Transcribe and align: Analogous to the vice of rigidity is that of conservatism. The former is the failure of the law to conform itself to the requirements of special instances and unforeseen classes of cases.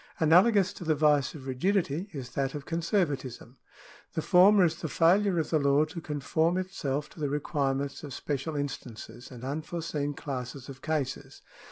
Analogous 0.19 0.73
to 0.73 0.83
the 0.83 0.95
vice 0.95 1.35
of 1.35 1.45
rigidity 1.45 2.09
is 2.11 2.31
that 2.31 2.55
of 2.55 2.65
conservatism. 2.65 3.57
The 4.13 4.23
former 4.23 4.65
is 4.65 4.77
the 4.81 4.87
failure 4.89 5.37
of 5.37 5.51
the 5.51 5.59
law 5.59 5.85
to 5.85 6.01
conform 6.01 6.57
itself 6.57 7.07
to 7.09 7.19
the 7.19 7.29
requirements 7.29 8.03
of 8.03 8.11
special 8.11 8.55
instances 8.55 9.29
and 9.29 9.43
unforeseen 9.43 10.15
classes 10.15 10.69
of 10.69 10.81
cases. 10.81 11.43